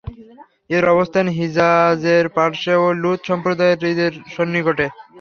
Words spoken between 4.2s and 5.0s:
সন্নিকটে।